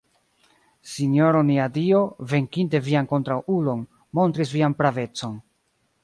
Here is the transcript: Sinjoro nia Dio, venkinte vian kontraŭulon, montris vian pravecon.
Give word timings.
Sinjoro 0.91 1.41
nia 1.49 1.65
Dio, 1.75 1.99
venkinte 2.31 2.81
vian 2.87 3.09
kontraŭulon, 3.11 3.83
montris 4.21 4.55
vian 4.55 4.75
pravecon. 4.81 5.37